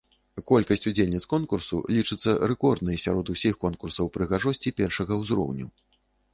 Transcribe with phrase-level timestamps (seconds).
[0.51, 5.67] Колькасць удзельніц конкурсу лічыцца рэкорднай сярод усіх конкурсаў прыгажосці першага ўзроўню.